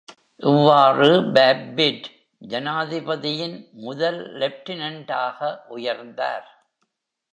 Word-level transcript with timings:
இவ்வாறு, 0.39 1.09
Babbitt 1.33 2.09
"ஜனாதிபதி"-யின் 2.41 3.55
முதல் 3.81 4.19
லெப்டினெண்டாக 4.39 5.39
உயர்ந்தார். 5.69 6.47